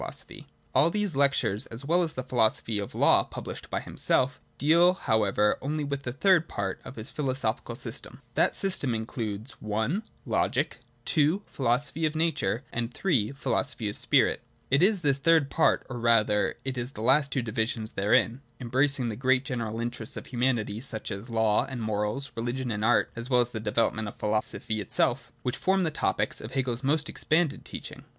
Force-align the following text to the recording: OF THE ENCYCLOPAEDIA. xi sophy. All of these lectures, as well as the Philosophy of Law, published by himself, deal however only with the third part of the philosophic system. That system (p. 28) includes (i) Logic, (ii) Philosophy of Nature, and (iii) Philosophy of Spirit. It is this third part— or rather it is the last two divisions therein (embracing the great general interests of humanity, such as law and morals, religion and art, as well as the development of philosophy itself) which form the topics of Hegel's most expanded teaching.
OF 0.03 0.07
THE 0.09 0.09
ENCYCLOPAEDIA. 0.09 0.17
xi 0.17 0.19
sophy. 0.41 0.47
All 0.73 0.87
of 0.87 0.93
these 0.93 1.15
lectures, 1.15 1.65
as 1.67 1.85
well 1.85 2.01
as 2.01 2.13
the 2.13 2.23
Philosophy 2.23 2.79
of 2.79 2.95
Law, 2.95 3.23
published 3.23 3.69
by 3.69 3.81
himself, 3.81 4.39
deal 4.57 4.95
however 4.95 5.59
only 5.61 5.83
with 5.83 6.01
the 6.01 6.11
third 6.11 6.49
part 6.49 6.81
of 6.83 6.95
the 6.95 7.03
philosophic 7.05 7.77
system. 7.77 8.19
That 8.33 8.55
system 8.55 8.93
(p. 8.93 8.97
28) 8.97 8.99
includes 9.05 9.55
(i) 9.63 10.01
Logic, 10.25 10.79
(ii) 11.15 11.41
Philosophy 11.45 12.07
of 12.07 12.15
Nature, 12.15 12.63
and 12.73 12.91
(iii) 13.05 13.31
Philosophy 13.33 13.87
of 13.89 13.95
Spirit. 13.95 14.41
It 14.71 14.81
is 14.81 15.01
this 15.01 15.19
third 15.19 15.51
part— 15.51 15.85
or 15.87 15.99
rather 15.99 16.55
it 16.65 16.79
is 16.79 16.93
the 16.93 17.01
last 17.03 17.31
two 17.31 17.43
divisions 17.43 17.91
therein 17.91 18.41
(embracing 18.59 19.09
the 19.09 19.15
great 19.15 19.45
general 19.45 19.79
interests 19.79 20.17
of 20.17 20.25
humanity, 20.25 20.81
such 20.81 21.11
as 21.11 21.29
law 21.29 21.63
and 21.67 21.79
morals, 21.79 22.31
religion 22.35 22.71
and 22.71 22.83
art, 22.83 23.11
as 23.15 23.29
well 23.29 23.41
as 23.41 23.49
the 23.49 23.59
development 23.59 24.07
of 24.07 24.15
philosophy 24.15 24.81
itself) 24.81 25.31
which 25.43 25.55
form 25.55 25.83
the 25.83 25.91
topics 25.91 26.41
of 26.41 26.53
Hegel's 26.53 26.81
most 26.83 27.07
expanded 27.07 27.63
teaching. 27.63 28.03